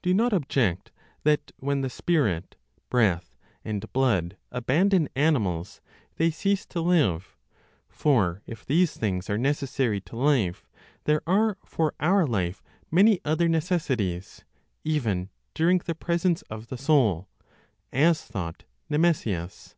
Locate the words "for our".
11.64-12.28